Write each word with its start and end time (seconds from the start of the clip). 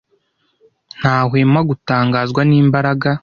Ntahwema 0.97 1.59
gutangazwa 1.69 2.41
n'imbaraga 2.49 3.09